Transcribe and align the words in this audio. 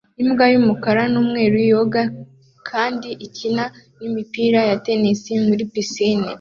Imbwa 0.21 0.45
y'umukara 0.53 1.03
n'umweru 1.13 1.57
yoga 1.71 2.01
kandi 2.69 3.09
ikina 3.25 3.63
n'imipira 3.97 4.59
ya 4.69 4.75
tennis 4.85 5.21
muri 5.47 5.63
pisine 5.71 6.27